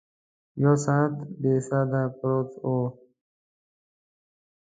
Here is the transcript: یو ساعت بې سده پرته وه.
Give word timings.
یو 0.63 0.73
ساعت 0.85 1.13
بې 1.41 1.53
سده 1.67 2.03
پرته 2.19 2.59
وه. 2.73 2.87